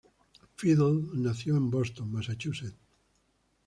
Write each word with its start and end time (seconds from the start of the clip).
Fiedler 0.55 1.13
nació 1.13 1.55
en 1.57 1.69
Boston, 1.69 2.11
Massachusetts. 2.11 2.73